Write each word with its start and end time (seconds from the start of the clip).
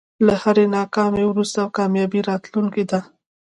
له 0.25 0.33
هری 0.43 0.65
ناکامۍ 0.77 1.23
وروسته 1.27 1.61
کامیابي 1.77 2.19
راتلونکی 2.29 2.83
ده. 2.91 2.99